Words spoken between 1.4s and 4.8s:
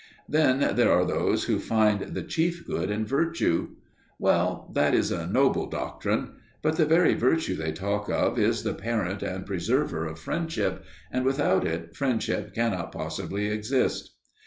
who find the "chief good" in virtue. Well,